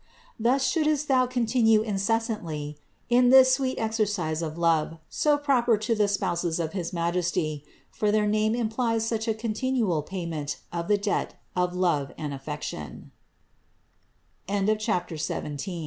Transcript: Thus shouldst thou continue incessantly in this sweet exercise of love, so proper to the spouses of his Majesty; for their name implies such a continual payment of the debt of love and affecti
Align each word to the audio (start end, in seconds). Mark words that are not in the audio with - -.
Thus 0.39 0.65
shouldst 0.67 1.07
thou 1.07 1.27
continue 1.27 1.83
incessantly 1.83 2.79
in 3.07 3.29
this 3.29 3.53
sweet 3.53 3.77
exercise 3.77 4.41
of 4.41 4.57
love, 4.57 4.97
so 5.09 5.37
proper 5.37 5.77
to 5.77 5.93
the 5.93 6.07
spouses 6.07 6.59
of 6.59 6.73
his 6.73 6.91
Majesty; 6.91 7.63
for 7.91 8.11
their 8.11 8.25
name 8.25 8.55
implies 8.55 9.05
such 9.05 9.27
a 9.27 9.35
continual 9.35 10.01
payment 10.01 10.57
of 10.73 10.87
the 10.87 10.97
debt 10.97 11.35
of 11.55 11.75
love 11.75 12.13
and 12.17 12.33
affecti 12.33 13.09